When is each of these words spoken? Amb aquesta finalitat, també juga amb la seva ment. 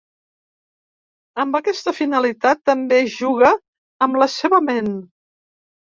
Amb 1.43 1.59
aquesta 1.59 1.95
finalitat, 1.99 2.65
també 2.73 3.01
juga 3.21 3.55
amb 4.09 4.23
la 4.25 4.33
seva 4.41 4.67
ment. 4.73 4.95